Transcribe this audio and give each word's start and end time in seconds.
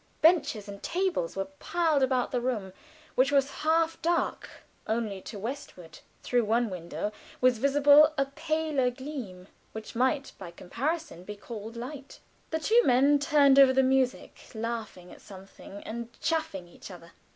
Benches 0.23 0.67
and 0.67 0.81
tables 0.81 1.35
were 1.35 1.45
piled 1.59 2.01
about 2.01 2.31
the 2.31 2.41
room, 2.41 2.73
which 3.13 3.31
was 3.31 3.51
half 3.61 4.01
dark; 4.01 4.49
only 4.87 5.21
to 5.21 5.37
westward, 5.37 5.99
through 6.23 6.43
one 6.43 6.71
window, 6.71 7.11
was 7.39 7.59
visible 7.59 8.11
a 8.17 8.25
paler 8.25 8.89
gleam, 8.89 9.45
which 9.73 9.93
might 9.93 10.31
by 10.39 10.49
comparison 10.49 11.23
be 11.23 11.35
called 11.35 11.75
light. 11.75 12.19
The 12.49 12.57
two 12.59 12.73
young 12.77 12.87
men 12.87 13.19
turned 13.19 13.59
over 13.59 13.73
the 13.73 13.83
music, 13.83 14.39
laughing 14.55 15.11
at 15.11 15.21
something, 15.21 15.83
and 15.83 16.09
chaffing 16.19 16.67
each 16.67 16.89
other. 16.89 17.11